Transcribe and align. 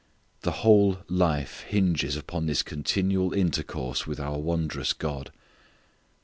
The 0.41 0.65
whole 0.65 0.97
life 1.09 1.59
hinges 1.69 2.15
upon 2.17 2.47
this 2.47 2.63
continual 2.63 3.33
intercourse 3.33 4.07
with 4.07 4.19
our 4.19 4.39
wondrous 4.39 4.93
God. 4.93 5.31